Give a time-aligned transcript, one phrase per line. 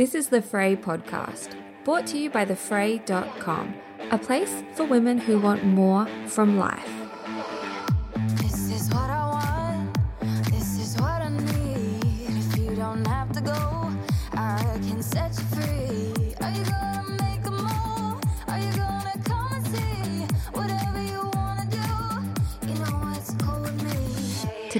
[0.00, 3.74] This is the Frae podcast, brought to you by thefrae.com,
[4.10, 6.99] a place for women who want more from life.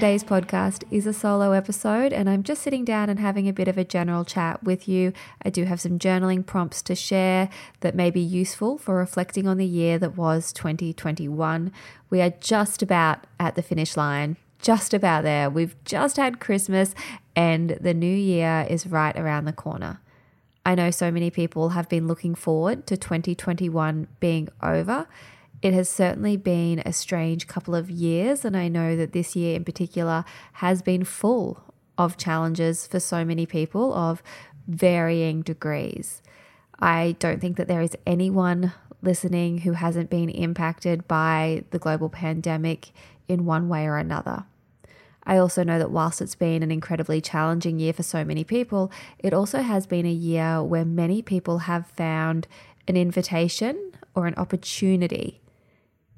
[0.01, 3.67] Today's podcast is a solo episode, and I'm just sitting down and having a bit
[3.67, 5.13] of a general chat with you.
[5.45, 7.49] I do have some journaling prompts to share
[7.81, 11.71] that may be useful for reflecting on the year that was 2021.
[12.09, 15.51] We are just about at the finish line, just about there.
[15.51, 16.95] We've just had Christmas,
[17.35, 20.01] and the new year is right around the corner.
[20.65, 25.07] I know so many people have been looking forward to 2021 being over.
[25.61, 29.55] It has certainly been a strange couple of years, and I know that this year
[29.55, 31.61] in particular has been full
[31.99, 34.23] of challenges for so many people of
[34.67, 36.23] varying degrees.
[36.79, 42.09] I don't think that there is anyone listening who hasn't been impacted by the global
[42.09, 42.91] pandemic
[43.27, 44.45] in one way or another.
[45.23, 48.91] I also know that whilst it's been an incredibly challenging year for so many people,
[49.19, 52.47] it also has been a year where many people have found
[52.87, 55.40] an invitation or an opportunity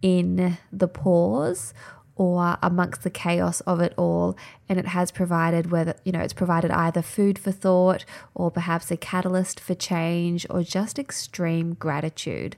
[0.04, 1.74] in the pause
[2.16, 4.38] or amongst the chaos of it all
[4.70, 8.92] and it has provided whether you know it's provided either food for thought or perhaps
[8.92, 12.56] a catalyst for change or just extreme gratitude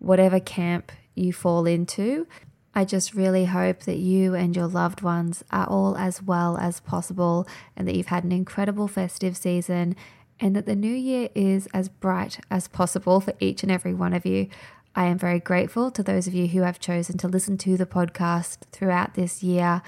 [0.00, 2.26] whatever camp you fall into
[2.74, 6.80] I just really hope that you and your loved ones are all as well as
[6.80, 9.96] possible and that you've had an incredible festive season
[10.38, 14.12] and that the new year is as bright as possible for each and every one
[14.12, 14.48] of you.
[14.94, 17.86] I am very grateful to those of you who have chosen to listen to the
[17.86, 19.82] podcast throughout this year.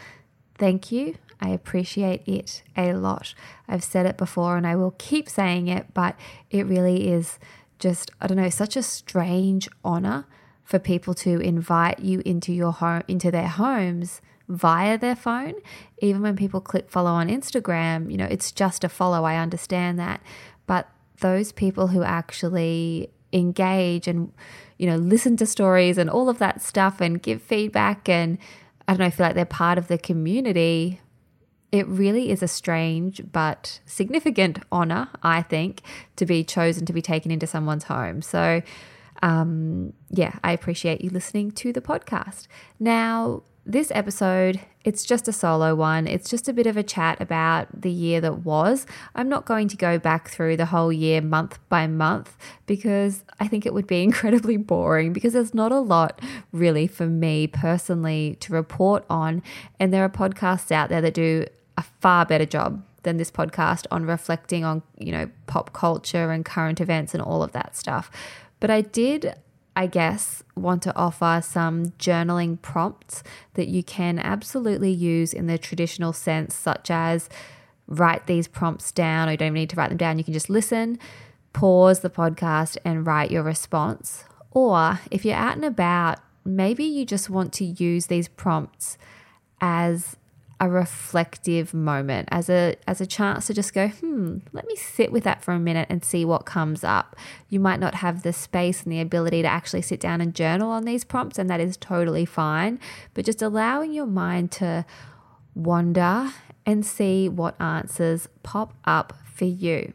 [0.56, 1.16] Thank you.
[1.40, 3.34] I appreciate it a lot.
[3.66, 6.16] I've said it before and I will keep saying it, but
[6.50, 7.38] it really is
[7.78, 10.26] just, I don't know, such a strange honor
[10.70, 15.54] for people to invite you into your home into their homes via their phone
[15.98, 19.98] even when people click follow on Instagram you know it's just a follow I understand
[19.98, 20.20] that
[20.68, 20.88] but
[21.18, 24.32] those people who actually engage and
[24.80, 28.38] you know listen to stories and all of that stuff and give feedback and
[28.88, 31.00] I don't know feel like they're part of the community
[31.72, 35.82] it really is a strange but significant honor I think
[36.16, 38.62] to be chosen to be taken into someone's home so
[39.22, 42.46] um, yeah, I appreciate you listening to the podcast.
[42.78, 46.06] Now, this episode, it's just a solo one.
[46.06, 48.86] It's just a bit of a chat about the year that was.
[49.14, 52.36] I'm not going to go back through the whole year month by month
[52.66, 56.20] because I think it would be incredibly boring because there's not a lot
[56.52, 59.42] really for me personally to report on.
[59.78, 61.46] And there are podcasts out there that do
[61.76, 66.44] a far better job than this podcast on reflecting on, you know, pop culture and
[66.44, 68.10] current events and all of that stuff.
[68.60, 69.34] But I did,
[69.76, 73.22] I guess, want to offer some journaling prompts
[73.54, 77.28] that you can absolutely use in the traditional sense, such as
[77.86, 80.18] write these prompts down, or you don't even need to write them down.
[80.18, 80.98] You can just listen,
[81.52, 84.24] pause the podcast, and write your response.
[84.50, 88.98] Or if you're out and about, maybe you just want to use these prompts
[89.60, 90.16] as
[90.60, 95.10] a reflective moment as a as a chance to just go hmm let me sit
[95.10, 97.16] with that for a minute and see what comes up.
[97.48, 100.70] You might not have the space and the ability to actually sit down and journal
[100.70, 102.78] on these prompts and that is totally fine
[103.14, 104.84] but just allowing your mind to
[105.54, 106.30] wander
[106.66, 109.94] and see what answers pop up for you.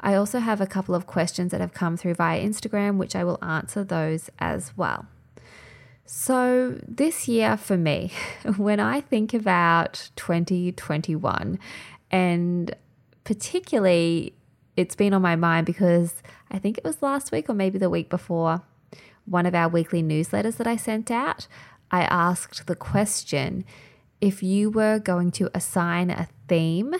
[0.00, 3.24] I also have a couple of questions that have come through via Instagram which I
[3.24, 5.06] will answer those as well
[6.10, 8.12] so, this year for me,
[8.56, 11.58] when I think about 2021,
[12.10, 12.74] and
[13.24, 14.32] particularly
[14.74, 17.90] it's been on my mind because I think it was last week or maybe the
[17.90, 18.62] week before,
[19.26, 21.46] one of our weekly newsletters that I sent out,
[21.90, 23.66] I asked the question
[24.18, 26.94] if you were going to assign a theme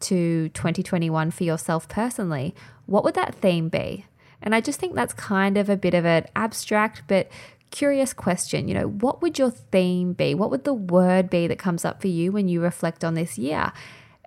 [0.00, 2.54] to 2021 for yourself personally,
[2.86, 4.06] what would that theme be?
[4.40, 7.28] And I just think that's kind of a bit of an abstract but
[7.70, 8.68] curious question.
[8.68, 10.34] You know, what would your theme be?
[10.34, 13.38] What would the word be that comes up for you when you reflect on this
[13.38, 13.72] year?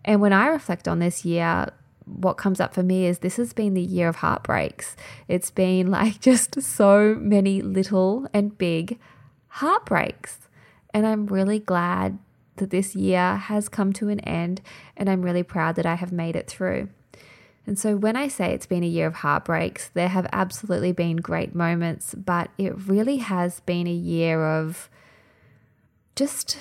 [0.03, 1.67] And when I reflect on this year,
[2.05, 4.95] what comes up for me is this has been the year of heartbreaks.
[5.27, 8.99] It's been like just so many little and big
[9.47, 10.39] heartbreaks.
[10.93, 12.19] And I'm really glad
[12.57, 14.61] that this year has come to an end,
[14.97, 16.89] and I'm really proud that I have made it through.
[17.67, 21.17] And so when I say it's been a year of heartbreaks, there have absolutely been
[21.17, 24.89] great moments, but it really has been a year of
[26.15, 26.57] just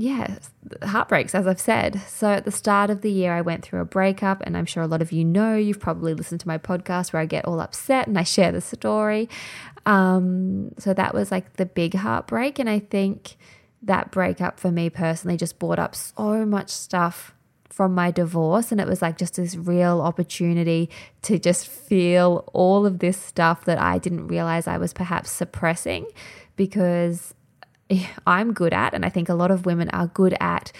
[0.00, 0.38] yeah,
[0.82, 2.00] heartbreaks, as I've said.
[2.08, 4.82] So at the start of the year, I went through a breakup, and I'm sure
[4.82, 7.60] a lot of you know, you've probably listened to my podcast where I get all
[7.60, 9.28] upset and I share the story.
[9.84, 12.58] Um, so that was like the big heartbreak.
[12.58, 13.36] And I think
[13.82, 17.34] that breakup for me personally just brought up so much stuff
[17.70, 18.70] from my divorce.
[18.72, 20.90] And it was like just this real opportunity
[21.22, 26.06] to just feel all of this stuff that I didn't realize I was perhaps suppressing
[26.56, 27.32] because
[27.88, 30.72] eh, I'm good at, and I think a lot of women are good at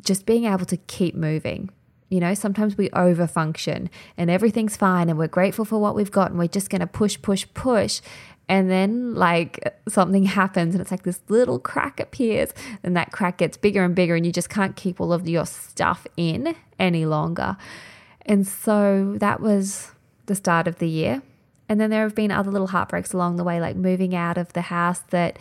[0.00, 1.70] just being able to keep moving.
[2.08, 6.30] You know, sometimes we overfunction and everything's fine and we're grateful for what we've got
[6.30, 8.00] and we're just going to push, push, push.
[8.48, 12.50] And then, like, something happens and it's like this little crack appears,
[12.82, 15.44] and that crack gets bigger and bigger, and you just can't keep all of your
[15.44, 17.56] stuff in any longer.
[18.24, 19.92] And so that was
[20.26, 21.22] the start of the year.
[21.68, 24.54] And then there have been other little heartbreaks along the way, like moving out of
[24.54, 25.38] the house that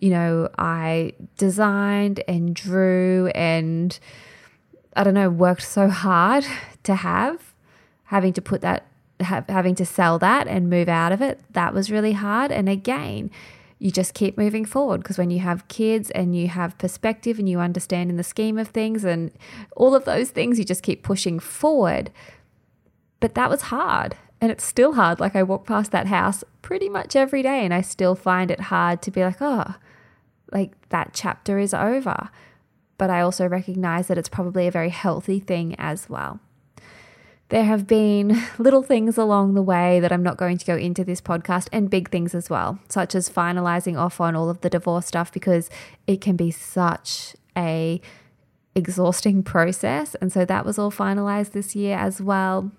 [0.00, 3.98] you know, I designed and drew and
[4.94, 6.44] I don't know, worked so hard
[6.84, 7.54] to have,
[8.04, 8.86] having to put that,
[9.20, 12.52] having to sell that and move out of it, that was really hard.
[12.52, 13.30] And again,
[13.78, 17.48] you just keep moving forward because when you have kids and you have perspective and
[17.48, 19.30] you understand in the scheme of things and
[19.76, 22.10] all of those things, you just keep pushing forward.
[23.20, 24.16] But that was hard.
[24.40, 25.20] And it's still hard.
[25.20, 28.62] Like I walk past that house pretty much every day and I still find it
[28.62, 29.74] hard to be like, oh,
[30.52, 32.30] like that chapter is over.
[32.98, 36.40] But I also recognize that it's probably a very healthy thing as well.
[37.50, 41.04] There have been little things along the way that I'm not going to go into
[41.04, 44.70] this podcast, and big things as well, such as finalizing off on all of the
[44.70, 45.70] divorce stuff because
[46.06, 48.00] it can be such a
[48.74, 50.14] exhausting process.
[50.16, 52.70] And so that was all finalized this year as well.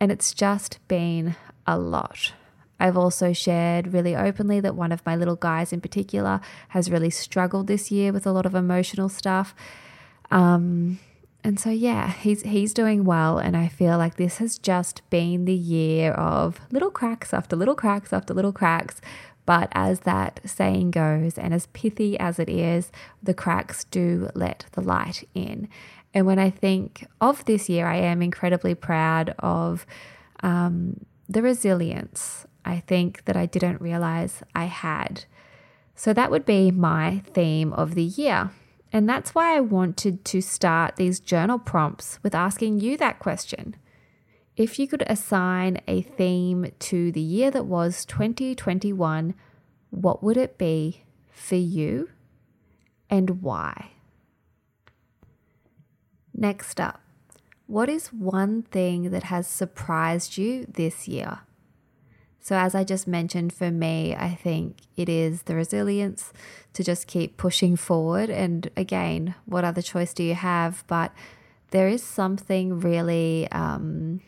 [0.00, 1.36] And it's just been
[1.66, 2.32] a lot.
[2.80, 7.10] I've also shared really openly that one of my little guys in particular has really
[7.10, 9.54] struggled this year with a lot of emotional stuff.
[10.30, 10.98] Um,
[11.44, 15.44] and so yeah, he's he's doing well and I feel like this has just been
[15.44, 19.02] the year of little cracks after little cracks after little cracks.
[19.46, 22.90] But as that saying goes, and as pithy as it is,
[23.22, 25.68] the cracks do let the light in.
[26.14, 29.84] And when I think of this year, I am incredibly proud of
[30.42, 35.26] um, the resilience I think that I didn't realize I had.
[35.94, 38.50] So that would be my theme of the year.
[38.94, 43.74] And that's why I wanted to start these journal prompts with asking you that question.
[44.56, 49.34] If you could assign a theme to the year that was 2021,
[49.90, 52.10] what would it be for you
[53.10, 53.90] and why?
[56.32, 57.00] Next up,
[57.66, 61.40] what is one thing that has surprised you this year?
[62.44, 66.30] So, as I just mentioned, for me, I think it is the resilience
[66.74, 68.28] to just keep pushing forward.
[68.28, 70.84] And again, what other choice do you have?
[70.86, 71.10] But
[71.70, 74.20] there is something really um,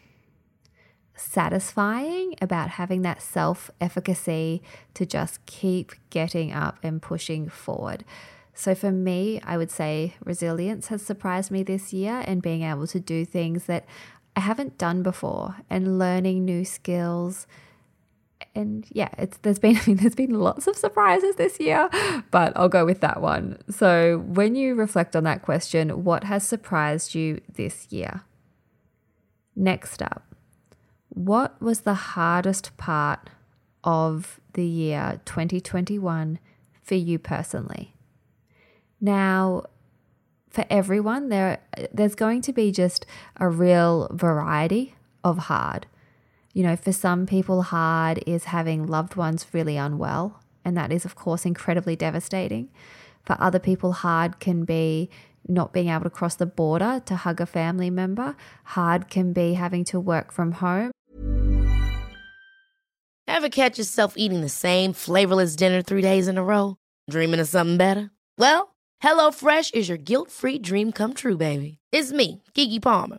[1.15, 4.63] satisfying about having that self efficacy
[4.95, 8.03] to just keep getting up and pushing forward.
[8.55, 12.87] So, for me, I would say resilience has surprised me this year and being able
[12.87, 13.85] to do things that
[14.35, 17.47] I haven't done before and learning new skills
[18.57, 21.89] and yeah, it's there's been I mean there's been lots of surprises this year,
[22.31, 23.59] but I'll go with that one.
[23.71, 28.23] So, when you reflect on that question, what has surprised you this year?
[29.55, 30.35] Next up,
[31.09, 33.31] what was the hardest part
[33.85, 36.39] of the year 2021
[36.83, 37.95] for you personally?
[39.01, 39.65] Now,
[40.51, 41.61] for everyone, there
[41.93, 45.87] there's going to be just a real variety of hard.
[46.57, 50.41] You know, for some people, hard is having loved ones really unwell.
[50.65, 52.71] And that is, of course, incredibly devastating.
[53.27, 55.11] For other people, hard can be
[55.47, 58.35] not being able to cross the border to hug a family member.
[58.65, 60.93] Hard can be having to work from home.
[63.29, 66.79] Ever catch yourself eating the same flavorless dinner three days in a row?
[67.11, 68.11] Dreaming of something better?
[68.39, 71.77] Well, HelloFresh is your guilt free dream come true, baby.
[71.93, 73.19] It's me, Keke Palmer.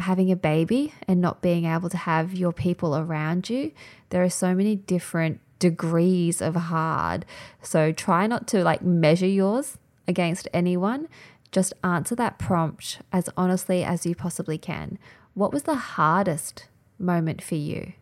[0.00, 3.72] having a baby and not being able to have your people around you,
[4.10, 7.24] there are so many different degrees of hard.
[7.62, 11.08] So try not to like measure yours against anyone.
[11.50, 14.98] Just answer that prompt as honestly as you possibly can.
[15.34, 16.66] what was the hardest
[16.98, 17.92] moment for you?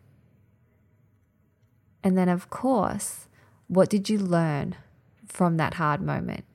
[2.01, 3.27] And then, of course,
[3.67, 4.75] what did you learn
[5.27, 6.45] from that hard moment?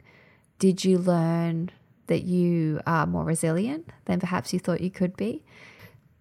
[0.59, 1.71] Did you learn
[2.11, 5.45] that you are more resilient than perhaps you thought you could be?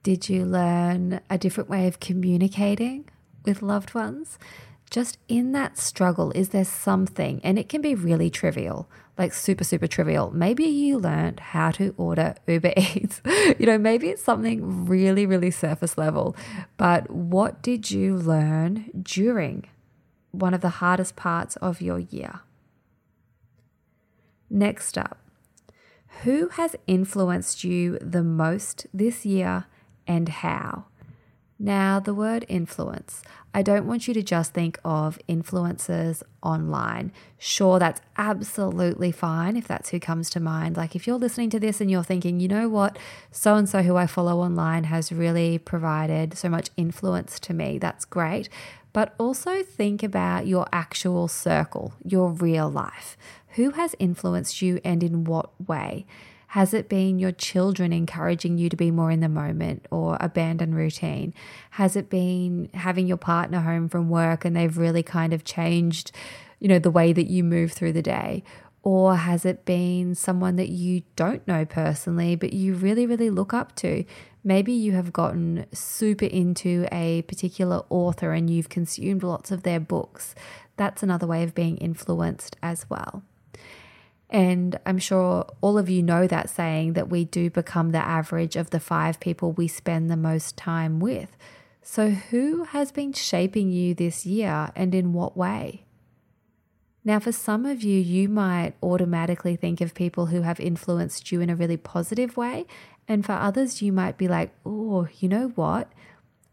[0.04, 3.10] Did you learn a different way of communicating
[3.44, 4.38] with loved ones?
[4.92, 9.64] Just in that struggle, is there something, and it can be really trivial, like super,
[9.64, 10.32] super trivial.
[10.32, 13.22] Maybe you learned how to order Uber Eats.
[13.60, 16.36] you know, maybe it's something really, really surface level.
[16.78, 19.66] But what did you learn during
[20.32, 22.42] one of the hardest parts of your year?
[24.50, 25.18] Next up,
[26.24, 29.66] who has influenced you the most this year
[30.08, 30.86] and how?
[31.62, 33.22] Now, the word influence,
[33.54, 37.12] I don't want you to just think of influencers online.
[37.38, 40.78] Sure, that's absolutely fine if that's who comes to mind.
[40.78, 42.98] Like if you're listening to this and you're thinking, you know what,
[43.32, 47.78] so and so who I follow online has really provided so much influence to me,
[47.78, 48.48] that's great.
[48.94, 53.18] But also think about your actual circle, your real life.
[53.60, 56.06] Who has influenced you and in what way?
[56.48, 60.74] Has it been your children encouraging you to be more in the moment or abandon
[60.74, 61.34] routine?
[61.72, 66.14] Has it been having your partner home from work and they've really kind of changed,
[66.60, 68.46] you know, the way that you move through the day?
[68.82, 73.54] Or has it been someone that you don't know personally, but you really, really look
[73.54, 74.06] up to?
[74.42, 79.82] Maybe you have gotten super into a particular author and you've consumed lots of their
[79.82, 80.34] books.
[80.78, 83.24] That's another way of being influenced as well.
[84.30, 88.56] And I'm sure all of you know that saying that we do become the average
[88.56, 91.36] of the five people we spend the most time with.
[91.82, 95.86] So, who has been shaping you this year and in what way?
[97.04, 101.42] Now, for some of you, you might automatically think of people who have influenced you
[101.42, 102.68] in a really positive way.
[103.08, 105.92] And for others, you might be like, oh, you know what?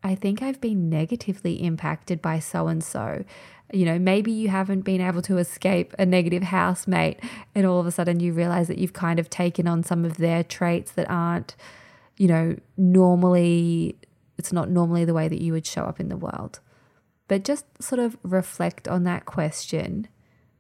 [0.03, 3.25] I think I've been negatively impacted by so and so
[3.73, 7.21] you know, maybe you haven't been able to escape a negative housemate,
[7.55, 10.19] and all of a sudden you realize that you've kind of taken on some of
[10.19, 11.57] their traits that aren't,
[12.17, 13.97] you know, normally,
[14.39, 16.61] it's not normally the way that you would show up in the world.
[17.29, 20.07] But just sort of reflect on that question.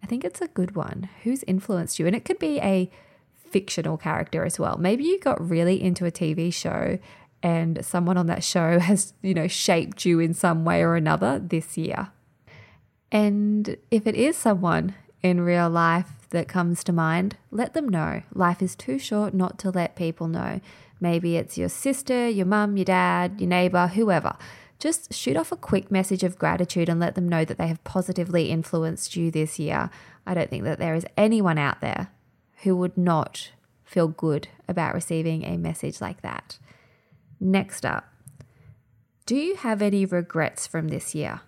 [0.02, 1.08] I think it's a good one.
[1.22, 2.06] Who's influenced you?
[2.06, 2.90] And it could be a
[3.34, 4.76] fictional character as well.
[4.78, 6.98] Maybe you got really into a TV show
[7.42, 11.38] and someone on that show has, you know, shaped you in some way or another
[11.38, 12.08] this year.
[13.10, 18.22] And if it is someone in real life that comes to mind, let them know.
[18.34, 20.60] Life is too short not to let people know.
[21.00, 24.36] Maybe it's your sister, your mum, your dad, your neighbor, whoever.
[24.78, 27.82] Just shoot off a quick message of gratitude and let them know that they have
[27.84, 29.90] positively influenced you this year.
[30.26, 32.08] I don't think that there is anyone out there
[32.62, 33.52] who would not
[33.84, 36.58] feel good about receiving a message like that.
[37.38, 38.06] Next up,
[39.24, 41.40] do you have any regrets from this year?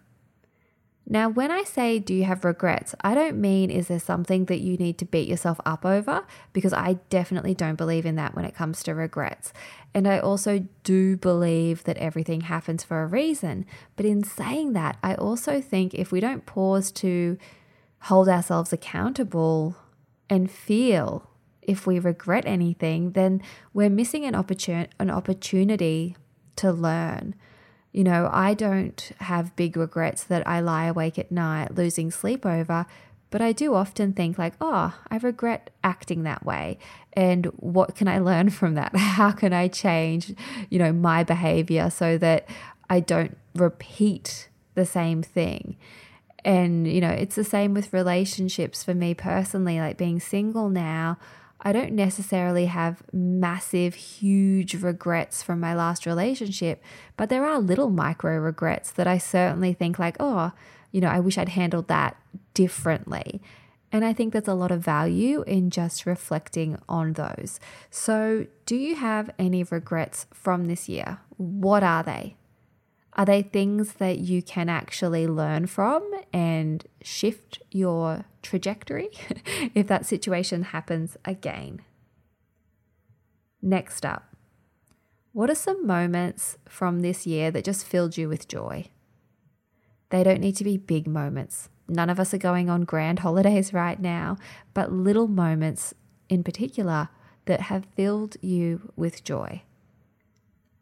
[1.10, 4.60] Now, when I say, do you have regrets, I don't mean is there something that
[4.60, 8.44] you need to beat yourself up over, because I definitely don't believe in that when
[8.44, 9.54] it comes to regrets.
[9.94, 13.64] And I also do believe that everything happens for a reason.
[13.96, 17.38] But in saying that, I also think if we don't pause to
[18.02, 19.76] hold ourselves accountable
[20.28, 21.30] and feel
[21.62, 23.40] if we regret anything, then
[23.72, 26.16] we're missing an, opportun- an opportunity
[26.56, 27.34] to learn
[27.92, 32.44] you know, I don't have big regrets that I lie awake at night losing sleep
[32.44, 32.86] over,
[33.30, 36.78] but I do often think, like, oh, I regret acting that way.
[37.12, 38.96] And what can I learn from that?
[38.96, 40.34] How can I change,
[40.70, 42.48] you know, my behavior so that
[42.88, 45.76] I don't repeat the same thing?
[46.44, 51.18] And, you know, it's the same with relationships for me personally, like being single now.
[51.60, 56.82] I don't necessarily have massive, huge regrets from my last relationship,
[57.16, 60.52] but there are little micro regrets that I certainly think, like, oh,
[60.92, 62.16] you know, I wish I'd handled that
[62.54, 63.42] differently.
[63.90, 67.58] And I think there's a lot of value in just reflecting on those.
[67.90, 71.18] So, do you have any regrets from this year?
[71.38, 72.36] What are they?
[73.18, 79.08] Are they things that you can actually learn from and shift your trajectory
[79.74, 81.82] if that situation happens again?
[83.60, 84.36] Next up,
[85.32, 88.86] what are some moments from this year that just filled you with joy?
[90.10, 91.70] They don't need to be big moments.
[91.88, 94.36] None of us are going on grand holidays right now,
[94.74, 95.92] but little moments
[96.28, 97.08] in particular
[97.46, 99.62] that have filled you with joy.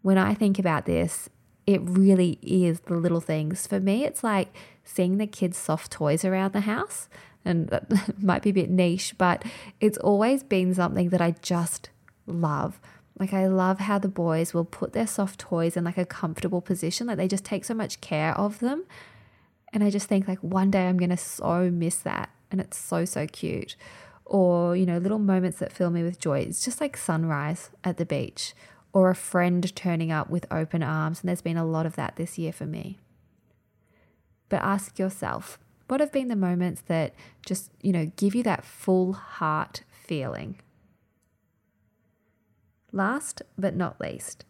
[0.02, 1.30] When I think about this,
[1.66, 3.66] it really is the little things.
[3.66, 4.54] For me, it's like
[4.84, 7.08] seeing the kids' soft toys around the house.
[7.44, 7.88] And that
[8.22, 9.44] might be a bit niche, but
[9.80, 11.90] it's always been something that I just
[12.26, 12.80] love.
[13.18, 16.60] Like, I love how the boys will put their soft toys in like a comfortable
[16.60, 17.06] position.
[17.06, 18.84] Like, they just take so much care of them.
[19.72, 22.30] And I just think, like, one day I'm going to so miss that.
[22.50, 23.74] And it's so, so cute.
[24.24, 26.40] Or, you know, little moments that fill me with joy.
[26.40, 28.54] It's just like sunrise at the beach
[28.96, 31.20] or a friend turning up with open arms.
[31.20, 32.98] And there's been a lot of that this year for me.
[34.48, 37.12] But ask yourself, what have been the moments that
[37.44, 40.56] just, you know, give you that full heart feeling?
[42.90, 44.46] Last but not least,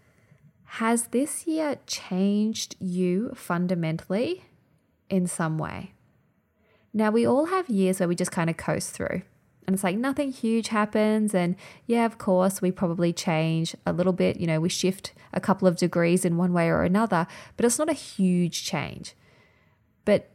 [0.76, 4.44] has this year changed you fundamentally
[5.10, 5.92] in some way?
[6.94, 9.22] Now, we all have years where we just kind of coast through.
[9.66, 11.34] And it's like nothing huge happens.
[11.34, 11.56] And
[11.86, 14.38] yeah, of course, we probably change a little bit.
[14.38, 17.78] You know, we shift a couple of degrees in one way or another, but it's
[17.78, 19.14] not a huge change.
[20.04, 20.28] But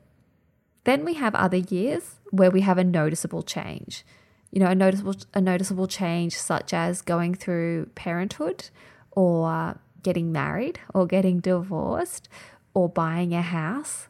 [0.83, 4.03] then we have other years where we have a noticeable change.
[4.51, 8.69] You know, a noticeable a noticeable change such as going through parenthood
[9.11, 12.27] or getting married or getting divorced
[12.73, 14.07] or buying a house.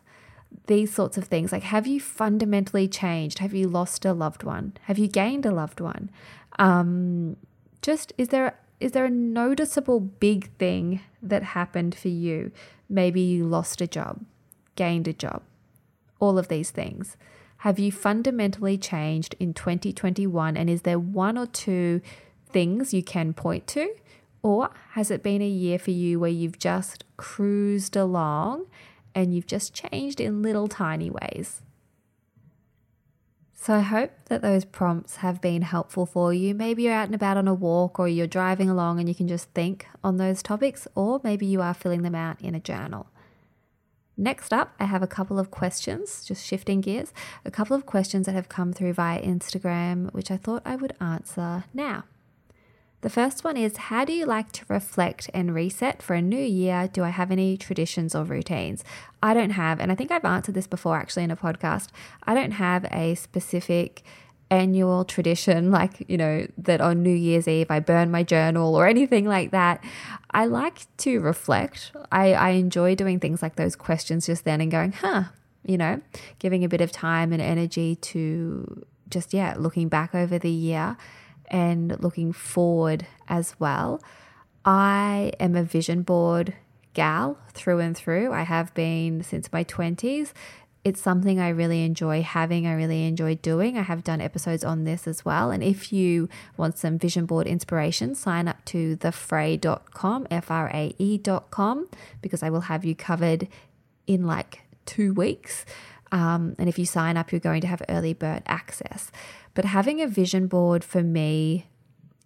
[0.67, 1.51] These sorts of things.
[1.51, 3.39] Like, have you fundamentally changed?
[3.39, 4.73] Have you lost a loved one?
[4.83, 6.09] Have you gained a loved one?
[6.59, 7.37] Um,
[7.81, 12.51] just is there is there a noticeable big thing that happened for you?
[12.89, 14.25] Maybe you lost a job,
[14.75, 15.43] gained a job,
[16.19, 17.15] all of these things.
[17.57, 20.57] Have you fundamentally changed in 2021?
[20.57, 22.01] And is there one or two
[22.49, 23.93] things you can point to?
[24.41, 28.65] Or has it been a year for you where you've just cruised along
[29.13, 31.61] and you've just changed in little tiny ways?
[33.53, 36.55] So I hope that those prompts have been helpful for you.
[36.55, 39.27] Maybe you're out and about on a walk or you're driving along and you can
[39.27, 43.07] just think on those topics, or maybe you are filling them out in a journal.
[44.17, 47.13] Next up, I have a couple of questions, just shifting gears,
[47.45, 50.95] a couple of questions that have come through via Instagram, which I thought I would
[50.99, 52.05] answer now.
[53.01, 56.41] The first one is How do you like to reflect and reset for a new
[56.41, 56.87] year?
[56.91, 58.83] Do I have any traditions or routines?
[59.23, 61.89] I don't have, and I think I've answered this before actually in a podcast.
[62.23, 64.03] I don't have a specific
[64.51, 68.87] annual tradition, like, you know, that on New Year's Eve I burn my journal or
[68.95, 69.83] anything like that.
[70.29, 71.91] I like to reflect.
[72.11, 75.23] I, I enjoy doing things like those questions just then and going, huh,
[75.65, 76.01] you know,
[76.37, 80.97] giving a bit of time and energy to just, yeah, looking back over the year
[81.51, 84.01] and looking forward as well.
[84.65, 86.55] I am a vision board
[86.93, 88.31] gal through and through.
[88.31, 90.31] I have been since my 20s.
[90.83, 93.77] It's something I really enjoy having, I really enjoy doing.
[93.77, 95.51] I have done episodes on this as well.
[95.51, 100.95] And if you want some vision board inspiration, sign up to thefrae.com, F R A
[100.97, 101.87] E.com,
[102.21, 103.47] because I will have you covered
[104.07, 105.65] in like two weeks.
[106.11, 109.11] Um, and if you sign up, you're going to have early bird access.
[109.53, 111.67] But having a vision board for me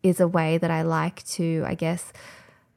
[0.04, 2.14] is a way that I like to, I guess,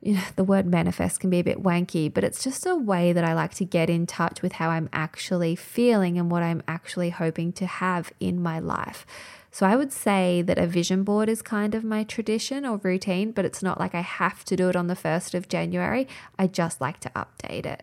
[0.00, 3.12] you know, the word manifest can be a bit wanky, but it's just a way
[3.12, 6.62] that I like to get in touch with how I'm actually feeling and what I'm
[6.68, 9.06] actually hoping to have in my life.
[9.50, 13.32] So I would say that a vision board is kind of my tradition or routine,
[13.32, 16.06] but it's not like I have to do it on the 1st of January.
[16.38, 17.82] I just like to update it.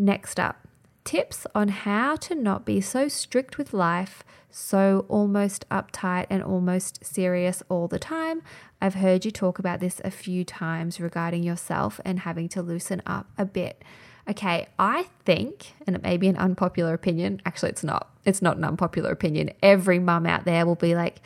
[0.00, 0.68] Next up,
[1.02, 7.04] tips on how to not be so strict with life, so almost uptight and almost
[7.04, 8.42] serious all the time.
[8.80, 13.02] I've heard you talk about this a few times regarding yourself and having to loosen
[13.06, 13.82] up a bit.
[14.30, 18.10] Okay, I think, and it may be an unpopular opinion, actually, it's not.
[18.24, 19.50] It's not an unpopular opinion.
[19.62, 21.22] Every mum out there will be like,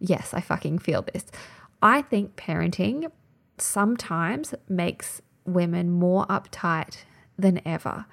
[0.00, 1.26] yes, I fucking feel this.
[1.80, 3.12] I think parenting
[3.58, 7.04] sometimes makes women more uptight
[7.38, 8.06] than ever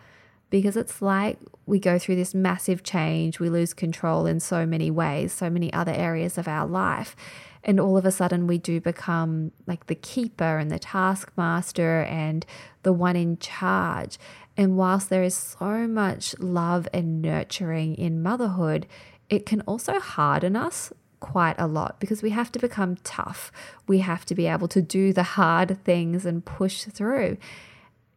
[0.53, 4.91] because it's like we go through this massive change, we lose control in so many
[4.91, 7.15] ways, so many other areas of our life.
[7.63, 12.45] And all of a sudden, we do become like the keeper and the taskmaster and
[12.83, 14.19] the one in charge.
[14.55, 18.85] And whilst there is so much love and nurturing in motherhood,
[19.31, 23.51] it can also harden us quite a lot because we have to become tough.
[23.87, 27.37] We have to be able to do the hard things and push through.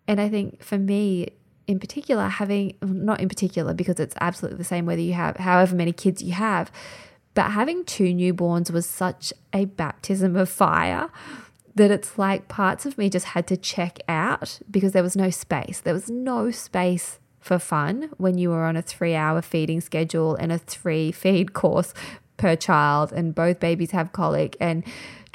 [0.08, 1.28] And I think for me,
[1.66, 5.74] in particular, having not in particular because it's absolutely the same whether you have however
[5.74, 6.70] many kids you have,
[7.34, 11.10] But having two newborns was such a baptism of fire
[11.74, 15.28] that it's like parts of me just had to check out because there was no
[15.28, 15.80] space.
[15.80, 20.34] There was no space for fun when you were on a three hour feeding schedule
[20.34, 21.92] and a three feed course
[22.38, 24.82] per child, and both babies have colic, and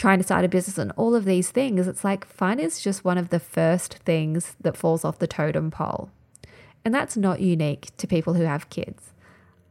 [0.02, 1.88] trying to start a business and all of these things.
[1.88, 5.70] It's like fun is just one of the first things that falls off the totem
[5.70, 6.10] pole.
[6.84, 9.14] And that's not unique to people who have kids.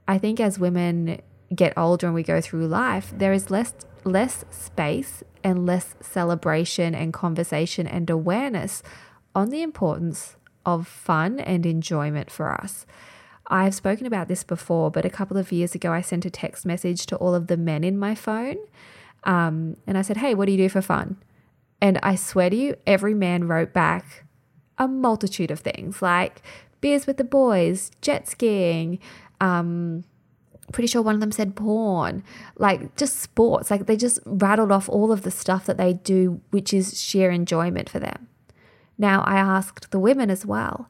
[0.06, 1.20] I think as women
[1.52, 6.94] get older and we go through life, there is less less space and less celebration
[6.94, 8.84] and conversation and awareness
[9.34, 12.86] on the importance of fun and enjoyment for us.
[13.48, 16.64] I've spoken about this before, but a couple of years ago, I sent a text
[16.64, 18.58] message to all of the men in my phone.
[19.24, 21.16] Um, and I said, Hey, what do you do for fun?
[21.80, 24.24] And I swear to you, every man wrote back
[24.78, 26.42] a multitude of things like
[26.80, 28.98] beers with the boys, jet skiing,
[29.40, 30.04] um,
[30.72, 32.22] pretty sure one of them said porn,
[32.56, 33.70] like just sports.
[33.70, 37.30] Like they just rattled off all of the stuff that they do, which is sheer
[37.30, 38.28] enjoyment for them.
[38.98, 40.88] Now, I asked the women as well.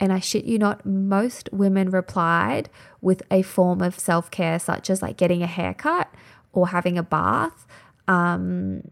[0.00, 2.68] And I shit you not, most women replied
[3.00, 6.12] with a form of self care, such as like getting a haircut
[6.52, 7.66] or having a bath
[8.08, 8.82] um,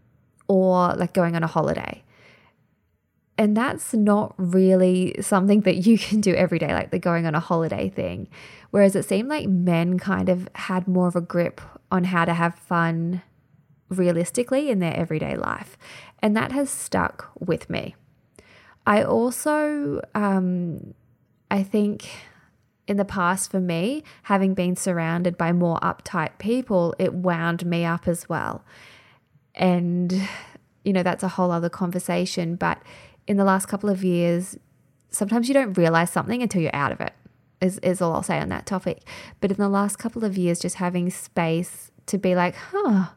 [0.47, 2.03] or like going on a holiday.
[3.37, 7.35] And that's not really something that you can do every day, like the going on
[7.35, 8.27] a holiday thing.
[8.71, 12.33] Whereas it seemed like men kind of had more of a grip on how to
[12.33, 13.21] have fun
[13.89, 15.77] realistically in their everyday life.
[16.19, 17.95] And that has stuck with me.
[18.85, 20.93] I also, um,
[21.49, 22.09] I think
[22.87, 27.85] in the past for me, having been surrounded by more uptight people, it wound me
[27.85, 28.63] up as well.
[29.55, 30.27] And,
[30.83, 32.55] you know, that's a whole other conversation.
[32.55, 32.81] But
[33.27, 34.57] in the last couple of years,
[35.09, 37.13] sometimes you don't realize something until you're out of it,
[37.61, 39.07] is, is all I'll say on that topic.
[39.39, 43.09] But in the last couple of years, just having space to be like, huh,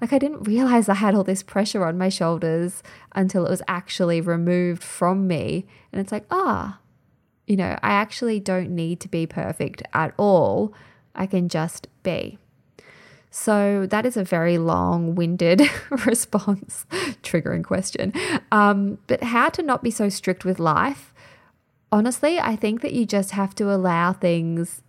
[0.00, 2.82] like I didn't realize I had all this pressure on my shoulders
[3.14, 5.64] until it was actually removed from me.
[5.92, 6.81] And it's like, ah, oh,
[7.46, 10.72] you know, I actually don't need to be perfect at all.
[11.14, 12.38] I can just be.
[13.30, 15.62] So that is a very long winded
[16.06, 16.84] response,
[17.22, 18.12] triggering question.
[18.52, 21.14] Um, but how to not be so strict with life?
[21.90, 24.82] Honestly, I think that you just have to allow things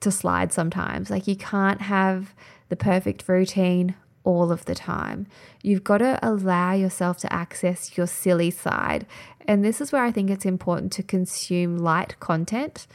[0.00, 1.10] to slide sometimes.
[1.10, 2.34] Like you can't have
[2.68, 3.96] the perfect routine
[4.28, 5.26] all of the time.
[5.62, 9.06] You've got to allow yourself to access your silly side.
[9.46, 12.86] And this is where I think it's important to consume light content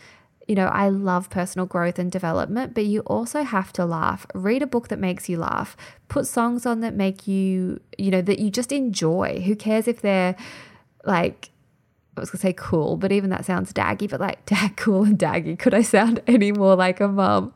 [0.48, 4.26] you know, I love personal growth and development, but you also have to laugh.
[4.34, 5.78] Read a book that makes you laugh.
[6.10, 9.42] Put songs on that make you, you know, that you just enjoy.
[9.46, 10.36] Who cares if they're
[11.06, 11.50] like,
[12.18, 15.18] I was gonna say cool, but even that sounds daggy, but like dag cool and
[15.18, 15.58] daggy.
[15.58, 17.54] Could I sound any more like a mum?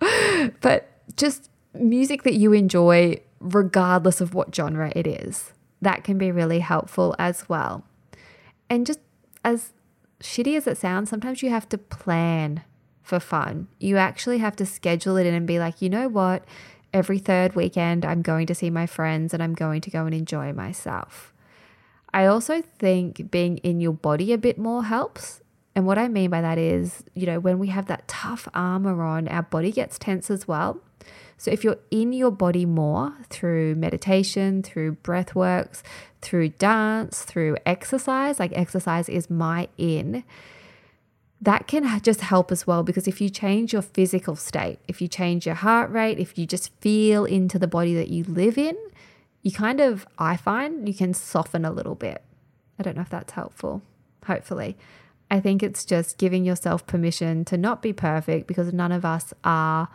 [0.61, 5.53] But just music that you enjoy, regardless of what genre it is.
[5.81, 7.83] That can be really helpful as well.
[8.69, 8.99] And just
[9.43, 9.73] as
[10.21, 12.63] shitty as it sounds, sometimes you have to plan
[13.03, 13.67] for fun.
[13.79, 16.43] You actually have to schedule it in and be like, you know what?
[16.93, 20.13] Every third weekend, I'm going to see my friends and I'm going to go and
[20.13, 21.33] enjoy myself.
[22.13, 25.41] I also think being in your body a bit more helps.
[25.75, 29.03] And what I mean by that is, you know, when we have that tough armor
[29.03, 30.81] on, our body gets tense as well.
[31.37, 35.83] So if you're in your body more through meditation, through breath works,
[36.21, 40.23] through dance, through exercise, like exercise is my in,
[41.39, 45.07] that can just help as well because if you change your physical state, if you
[45.07, 48.75] change your heart rate, if you just feel into the body that you live in,
[49.43, 52.23] you kind of, I find, you can soften a little bit.
[52.79, 53.83] I don't know if that's helpful.
[54.25, 54.75] Hopefully.
[55.29, 59.33] I think it's just giving yourself permission to not be perfect because none of us
[59.43, 59.89] are.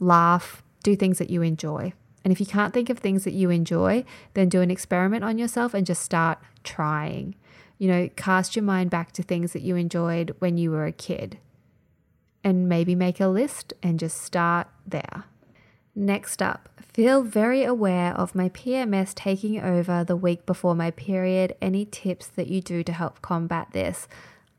[0.00, 1.92] Laugh, do things that you enjoy.
[2.22, 5.36] And if you can't think of things that you enjoy, then do an experiment on
[5.36, 7.34] yourself and just start trying.
[7.78, 10.92] You know, cast your mind back to things that you enjoyed when you were a
[10.92, 11.38] kid
[12.44, 15.24] and maybe make a list and just start there.
[15.96, 21.56] Next up, feel very aware of my PMS taking over the week before my period.
[21.60, 24.06] Any tips that you do to help combat this?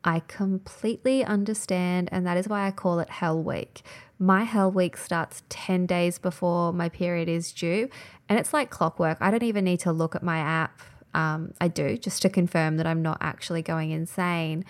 [0.03, 3.81] I completely understand, and that is why I call it Hell Week.
[4.17, 7.89] My Hell Week starts 10 days before my period is due,
[8.29, 9.17] and it's like clockwork.
[9.19, 10.81] I don't even need to look at my app
[11.15, 14.65] um, I do just to confirm that I'm not actually going insane.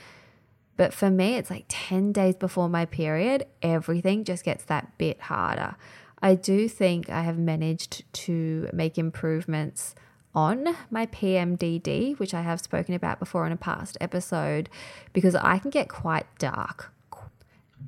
[0.78, 5.22] But for me, it's like 10 days before my period, everything just gets that bit
[5.22, 5.76] harder.
[6.22, 9.96] I do think I have managed to make improvements
[10.36, 14.70] on my PMDD, which I have spoken about before in a past episode,
[15.14, 16.92] because I can get quite dark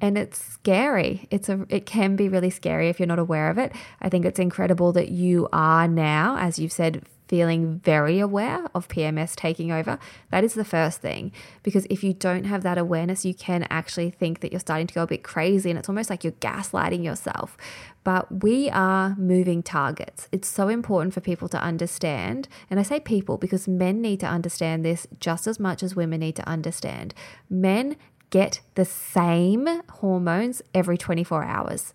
[0.02, 1.28] and it's scary.
[1.32, 3.72] It's a it can be really scary if you're not aware of it.
[4.02, 8.88] I think it's incredible that you are now, as you've said, feeling very aware of
[8.88, 10.00] PMS taking over.
[10.32, 11.32] That is the first thing
[11.64, 14.94] because if you don't have that awareness, you can actually think that you're starting to
[14.94, 17.58] go a bit crazy and it's almost like you're gaslighting yourself.
[18.04, 20.30] But we are moving targets.
[20.32, 22.48] It's so important for people to understand.
[22.70, 26.22] And I say people because men need to understand this just as much as women
[26.22, 27.14] need to understand.
[27.50, 27.98] Men
[28.30, 31.94] get the same hormones every 24 hours.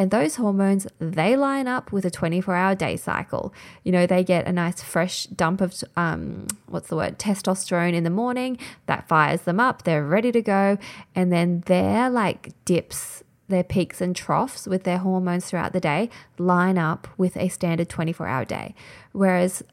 [0.00, 3.52] And those hormones, they line up with a 24 hour day cycle.
[3.82, 8.04] You know, they get a nice fresh dump of, um, what's the word, testosterone in
[8.04, 9.82] the morning that fires them up.
[9.82, 10.78] They're ready to go.
[11.16, 16.10] And then their like dips, their peaks and troughs with their hormones throughout the day
[16.38, 18.76] line up with a standard 24 hour day.
[19.10, 19.64] Whereas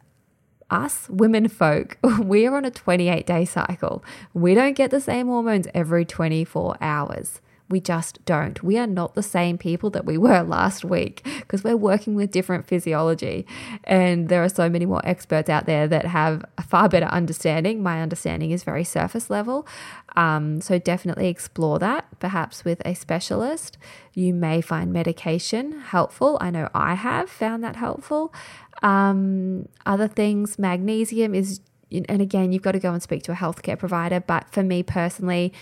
[0.69, 4.03] us women folk, we are on a 28 day cycle.
[4.33, 7.41] We don't get the same hormones every 24 hours.
[7.67, 8.61] We just don't.
[8.63, 12.31] We are not the same people that we were last week because we're working with
[12.31, 13.45] different physiology.
[13.83, 17.81] And there are so many more experts out there that have a far better understanding.
[17.81, 19.67] My understanding is very surface level.
[20.15, 23.77] Um, so definitely explore that, perhaps with a specialist.
[24.13, 26.37] You may find medication helpful.
[26.39, 28.33] I know I have found that helpful.
[28.81, 33.35] Um, other things, magnesium is, and again, you've got to go and speak to a
[33.35, 34.19] healthcare provider.
[34.19, 35.53] But for me personally,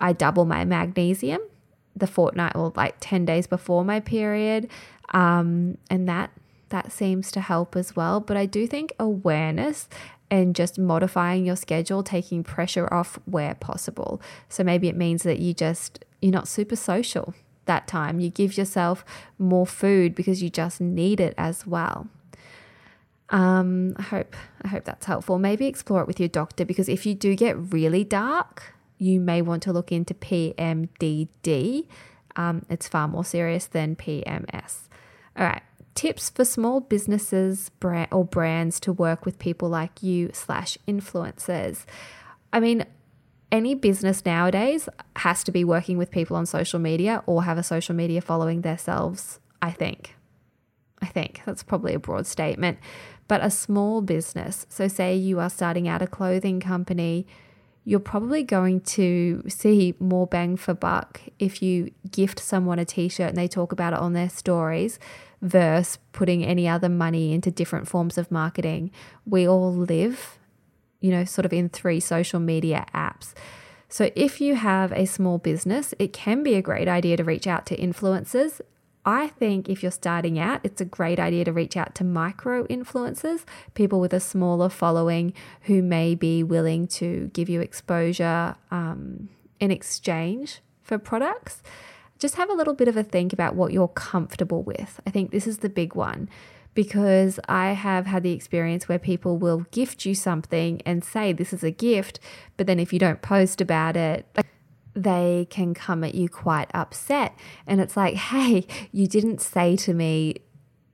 [0.00, 1.40] I double my magnesium
[1.94, 4.68] the fortnight or like 10 days before my period.
[5.12, 6.30] Um, and that
[6.70, 8.18] that seems to help as well.
[8.18, 9.88] But I do think awareness
[10.30, 14.22] and just modifying your schedule, taking pressure off where possible.
[14.48, 17.34] So maybe it means that you just you're not super social
[17.66, 18.20] that time.
[18.20, 19.04] You give yourself
[19.38, 22.08] more food because you just need it as well.
[23.28, 25.38] Um, I hope I hope that's helpful.
[25.38, 29.42] Maybe explore it with your doctor because if you do get really dark, you may
[29.42, 31.86] want to look into PMDD.
[32.36, 34.88] Um, it's far more serious than PMS.
[35.36, 35.62] All right,
[35.94, 41.84] tips for small businesses brand, or brands to work with people like you slash influencers.
[42.52, 42.86] I mean,
[43.50, 47.62] any business nowadays has to be working with people on social media or have a
[47.62, 49.40] social media following themselves.
[49.60, 50.14] I think.
[51.00, 52.78] I think that's probably a broad statement,
[53.26, 54.64] but a small business.
[54.68, 57.26] So, say you are starting out a clothing company
[57.84, 63.28] you're probably going to see more bang for buck if you gift someone a t-shirt
[63.28, 64.98] and they talk about it on their stories
[65.40, 68.92] versus putting any other money into different forms of marketing.
[69.26, 70.38] We all live,
[71.00, 73.34] you know, sort of in three social media apps.
[73.88, 77.46] So if you have a small business, it can be a great idea to reach
[77.46, 78.60] out to influencers
[79.04, 82.64] I think if you're starting out, it's a great idea to reach out to micro
[82.66, 89.28] influencers, people with a smaller following who may be willing to give you exposure um,
[89.58, 91.62] in exchange for products.
[92.18, 95.00] Just have a little bit of a think about what you're comfortable with.
[95.04, 96.28] I think this is the big one
[96.74, 101.52] because I have had the experience where people will gift you something and say this
[101.52, 102.20] is a gift,
[102.56, 104.46] but then if you don't post about it, like
[104.94, 107.34] they can come at you quite upset.
[107.66, 110.36] And it's like, hey, you didn't say to me,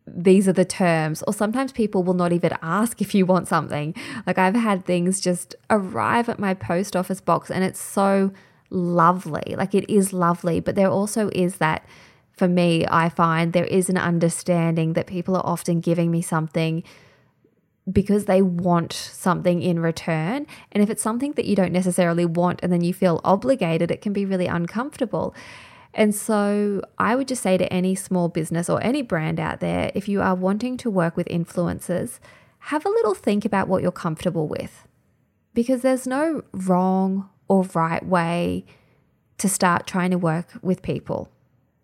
[0.07, 1.23] these are the terms.
[1.25, 3.95] Or sometimes people will not even ask if you want something.
[4.27, 8.33] Like I've had things just arrive at my post office box and it's so
[8.71, 9.55] lovely.
[9.57, 10.61] Like it is lovely.
[10.61, 11.85] But there also is that,
[12.33, 16.85] for me, I find there is an understanding that people are often giving me something
[17.91, 20.47] because they want something in return.
[20.73, 24.03] And if it's something that you don't necessarily want and then you feel obligated, it
[24.03, 25.35] can be really uncomfortable.
[25.95, 29.91] And so I would just say to any small business or any brand out there,
[29.95, 32.19] if you are wanting to work with influencers,
[32.59, 34.87] have a little think about what you're comfortable with.
[35.55, 38.65] Because there's no wrong or right way
[39.39, 41.31] to start trying to work with people.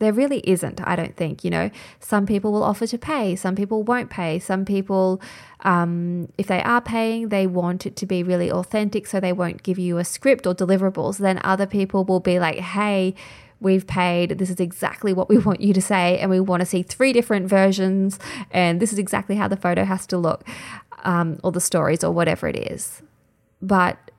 [0.05, 1.45] There really isn't, I don't think.
[1.45, 4.39] You know, some people will offer to pay, some people won't pay.
[4.39, 5.19] Some people,
[5.61, 9.63] um, if they are paying, they want it to be really authentic, so they won't
[9.63, 11.17] give you a script or deliverables.
[11.17, 13.15] Then other people will be like, hey,
[13.61, 16.67] we've paid, this is exactly what we want you to say, and we want to
[16.67, 18.19] see three different versions,
[18.51, 20.47] and this is exactly how the photo has to look,
[21.05, 23.03] um, or the stories, or whatever it is.
[23.63, 24.11] But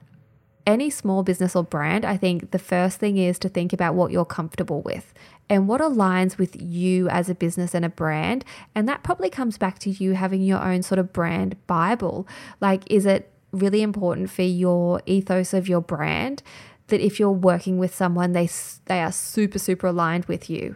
[0.65, 4.11] any small business or brand, I think the first thing is to think about what
[4.11, 5.13] you're comfortable with
[5.49, 8.43] and what aligns with you as a business and a brand.
[8.73, 12.27] And that probably comes back to you having your own sort of brand Bible.
[12.59, 16.41] Like, is it really important for your ethos of your brand
[16.87, 18.49] that if you're working with someone, they,
[18.85, 20.75] they are super, super aligned with you?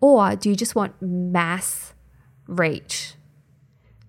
[0.00, 1.94] Or do you just want mass
[2.46, 3.14] reach?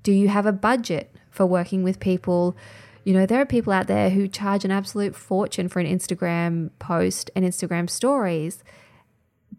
[0.04, 2.56] Do you have a budget for working with people?
[3.04, 6.72] You know, there are people out there who charge an absolute fortune for an Instagram
[6.80, 8.64] post and Instagram stories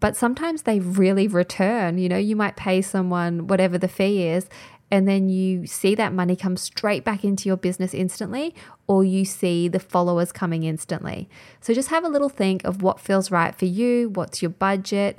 [0.00, 1.98] but sometimes they really return.
[1.98, 4.48] You know, you might pay someone whatever the fee is,
[4.90, 8.54] and then you see that money come straight back into your business instantly,
[8.86, 11.28] or you see the followers coming instantly.
[11.60, 15.18] So just have a little think of what feels right for you, what's your budget.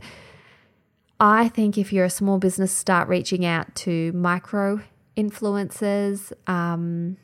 [1.20, 4.82] I think if you're a small business, start reaching out to micro
[5.18, 6.32] influencers.
[6.48, 7.18] Um,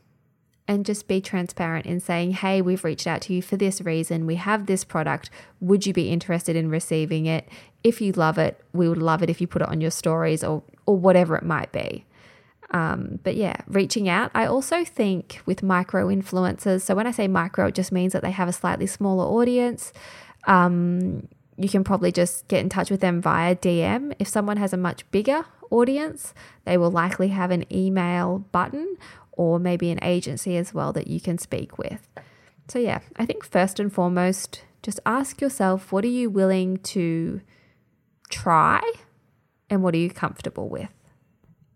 [0.68, 4.26] and just be transparent in saying, hey, we've reached out to you for this reason.
[4.26, 5.30] We have this product.
[5.60, 7.50] Would you be interested in receiving it?
[7.84, 10.44] If you love it, we would love it if you put it on your stories
[10.44, 12.06] or, or whatever it might be.
[12.72, 14.32] Um, but yeah, reaching out.
[14.34, 18.24] I also think with micro influencers, so when I say micro, it just means that
[18.24, 19.94] they have a slightly smaller audience.
[20.48, 24.16] Um, you can probably just get in touch with them via DM.
[24.18, 26.34] If someone has a much bigger audience,
[26.66, 28.98] they will likely have an email button
[29.34, 32.08] or maybe an agency as well that you can speak with.
[32.68, 37.42] So, yeah, I think first and foremost, just ask yourself what are you willing to
[38.30, 38.82] try
[39.70, 40.90] and what are you comfortable with?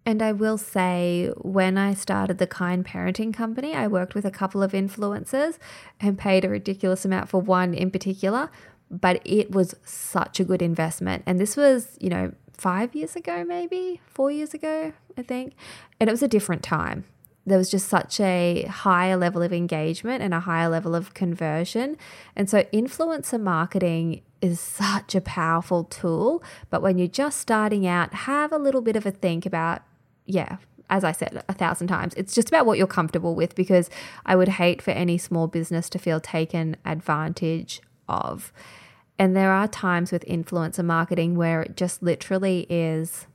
[0.05, 4.31] And I will say, when I started the Kind Parenting Company, I worked with a
[4.31, 5.57] couple of influencers
[5.99, 8.49] and paid a ridiculous amount for one in particular,
[8.89, 11.23] but it was such a good investment.
[11.25, 15.55] And this was, you know, five years ago, maybe four years ago, I think.
[15.99, 17.03] And it was a different time
[17.47, 21.97] there was just such a higher level of engagement and a higher level of conversion.
[22.35, 26.43] And so, influencer marketing is such a powerful tool.
[26.69, 29.81] But when you're just starting out, have a little bit of a think about,
[30.25, 30.57] yeah,
[30.89, 33.89] as I said a thousand times, it's just about what you're comfortable with because
[34.25, 38.51] I would hate for any small business to feel taken advantage of.
[39.17, 43.25] And there are times with influencer marketing where it just literally is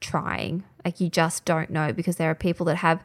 [0.00, 0.64] trying.
[0.84, 3.02] Like you just don't know because there are people that have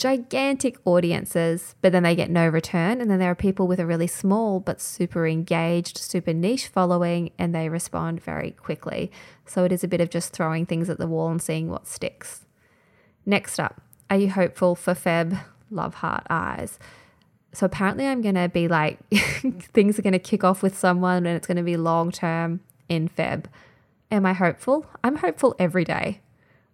[0.00, 3.00] gigantic audiences, but then they get no return.
[3.00, 7.32] And then there are people with a really small but super engaged, super niche following,
[7.38, 9.12] and they respond very quickly.
[9.44, 11.86] So it is a bit of just throwing things at the wall and seeing what
[11.86, 12.46] sticks.
[13.26, 15.38] Next up, are you hopeful for Feb
[15.70, 16.78] Love Heart Eyes?
[17.52, 18.98] So apparently, I'm going to be like,
[19.72, 22.60] things are going to kick off with someone and it's going to be long term
[22.88, 23.44] in Feb.
[24.10, 24.86] Am I hopeful?
[25.04, 26.20] I'm hopeful every day.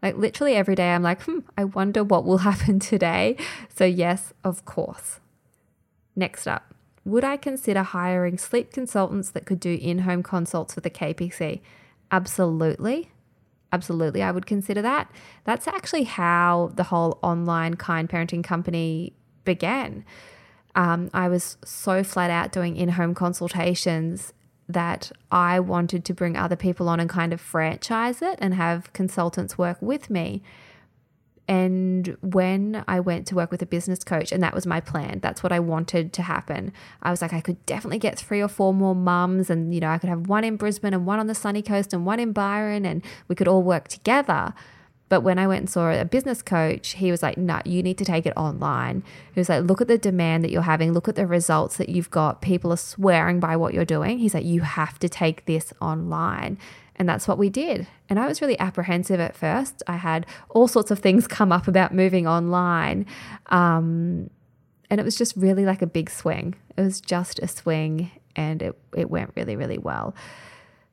[0.02, 3.36] Like literally every day, I'm like, hmm, I wonder what will happen today.
[3.74, 5.20] So, yes, of course.
[6.14, 10.80] Next up, would I consider hiring sleep consultants that could do in home consults for
[10.80, 11.60] the KPC?
[12.10, 13.10] Absolutely.
[13.72, 15.10] Absolutely, I would consider that.
[15.44, 19.12] That's actually how the whole online kind parenting company
[19.44, 20.04] began.
[20.74, 24.32] Um, I was so flat out doing in home consultations
[24.68, 28.92] that I wanted to bring other people on and kind of franchise it and have
[28.92, 30.42] consultants work with me.
[31.48, 35.20] And when I went to work with a business coach, and that was my plan,
[35.20, 36.72] that's what I wanted to happen.
[37.02, 39.90] I was like, I could definitely get three or four more mums, and you know,
[39.90, 42.32] I could have one in Brisbane and one on the sunny coast and one in
[42.32, 44.54] Byron, and we could all work together.
[45.08, 47.98] But when I went and saw a business coach, he was like, no, you need
[47.98, 49.04] to take it online.
[49.32, 51.88] He was like, look at the demand that you're having, look at the results that
[51.88, 52.42] you've got.
[52.42, 54.18] People are swearing by what you're doing.
[54.18, 56.58] He's like, you have to take this online.
[56.96, 57.86] And that's what we did.
[58.08, 59.82] And I was really apprehensive at first.
[59.86, 63.06] I had all sorts of things come up about moving online.
[63.46, 64.30] Um,
[64.90, 66.54] and it was just really like a big swing.
[66.76, 70.14] It was just a swing and it, it went really, really well.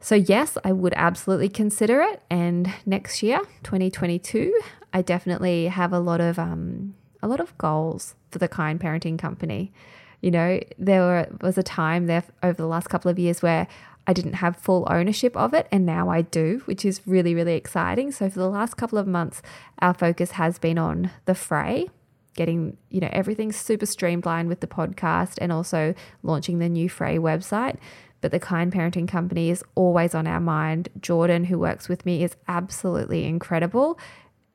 [0.03, 2.21] So, yes, I would absolutely consider it.
[2.29, 4.53] And next year, 2022,
[4.91, 9.17] I definitely have a lot of um, a lot of goals for the Kind Parenting
[9.17, 9.71] Company.
[10.19, 13.65] You know, there were, was a time there over the last couple of years where
[14.05, 17.55] I didn't have full ownership of it, and now I do, which is really, really
[17.55, 18.11] exciting.
[18.11, 19.41] So, for the last couple of months,
[19.79, 21.89] our focus has been on the Frae,
[22.35, 27.17] getting, you know, everything super streamlined with the podcast and also launching the new Frae
[27.17, 27.77] website
[28.23, 30.87] but the Kind Parenting Company is always on our mind.
[31.01, 33.99] Jordan, who works with me, is absolutely incredible.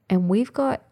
[0.09, 0.85] And we've got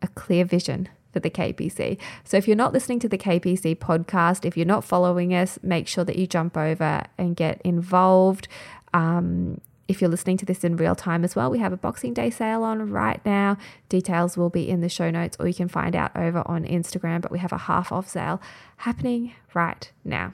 [0.00, 1.98] a clear vision for the KPC.
[2.22, 5.88] So if you're not listening to the KPC podcast, if you're not following us, make
[5.88, 8.46] sure that you jump over and get involved.
[8.94, 12.14] Um, if you're listening to this in real time as well, we have a Boxing
[12.14, 13.56] Day sale on right now.
[13.88, 17.22] Details will be in the show notes or you can find out over on Instagram,
[17.22, 18.40] but we have a half off sale
[18.76, 20.32] happening right now.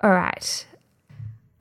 [0.00, 0.67] All right.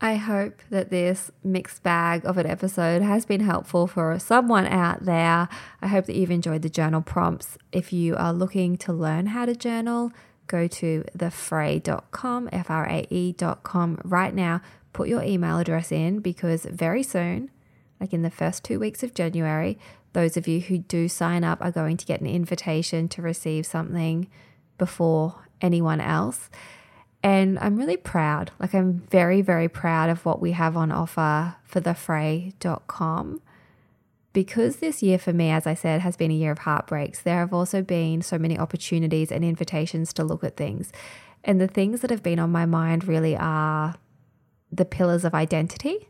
[0.07, 5.03] I hope that this mixed bag of an episode has been helpful for someone out
[5.03, 5.49] there.
[5.81, 7.57] I hope that you've enjoyed the journal prompts.
[7.73, 10.13] If you are looking to learn how to journal,
[10.47, 14.61] go to thefrae.com, F R A E.com right now.
[14.93, 17.51] Put your email address in because very soon,
[17.99, 19.77] like in the first two weeks of January,
[20.13, 23.65] those of you who do sign up are going to get an invitation to receive
[23.65, 24.29] something
[24.77, 26.49] before anyone else.
[27.27, 28.51] And I'm really proud.
[28.57, 33.41] Like, I'm very, very proud of what we have on offer for thefrae.com.
[34.31, 37.39] Because this year for me, as I said, has been a year of heartbreaks, there
[37.39, 40.93] have also been so many opportunities and invitations to look at things.
[41.43, 43.95] And the things that have been on my mind really are
[44.71, 46.07] the pillars of identity,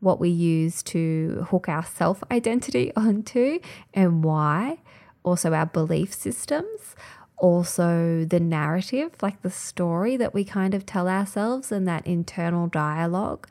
[0.00, 3.60] what we use to hook our self identity onto
[3.92, 4.78] and why,
[5.22, 6.96] also our belief systems,
[7.38, 12.66] also the narrative, like the story that we kind of tell ourselves and that internal
[12.66, 13.46] dialogue.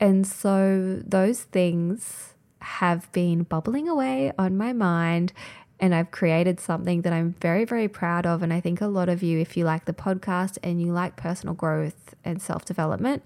[0.00, 5.32] And so those things have been bubbling away on my mind.
[5.80, 8.42] And I've created something that I'm very, very proud of.
[8.42, 11.16] And I think a lot of you, if you like the podcast and you like
[11.16, 13.22] personal growth and self development,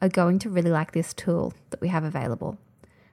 [0.00, 2.58] are going to really like this tool that we have available.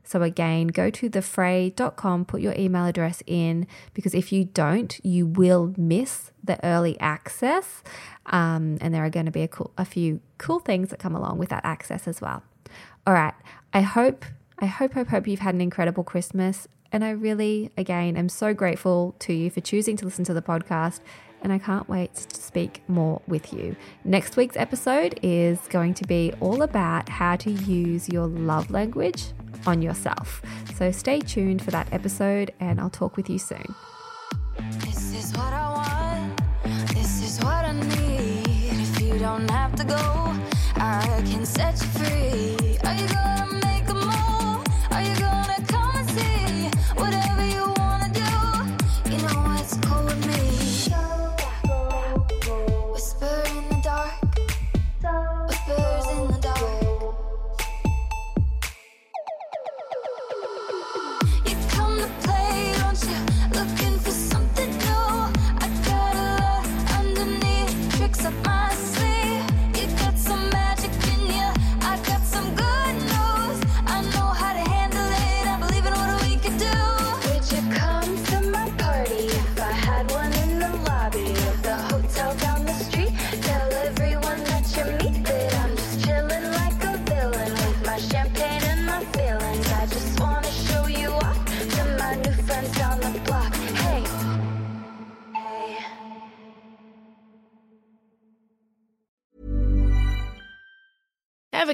[0.04, 5.26] So, again, go to thefrae.com, put your email address in, because if you don't, you
[5.26, 7.84] will miss the early access.
[8.28, 11.16] Um, and there are going to be a, cool, a few cool things that come
[11.16, 12.44] along with that access as well.
[13.08, 13.34] All right.
[13.74, 14.26] I hope,
[14.60, 16.68] I hope, hope, hope you've had an incredible Christmas.
[16.92, 20.42] And I really, again, am so grateful to you for choosing to listen to the
[20.42, 21.00] podcast
[21.44, 23.76] and I can't wait to speak more with you.
[24.06, 29.34] Next week's episode is going to be all about how to use your love language
[29.66, 30.42] on yourself.
[30.76, 33.76] So stay tuned for that episode, and I'll talk with you soon.
[34.80, 36.42] This is what I want.
[36.90, 38.74] This is what I need.
[38.82, 39.96] If you don't have to go,
[40.76, 42.78] I can set you free.
[42.84, 43.08] Are you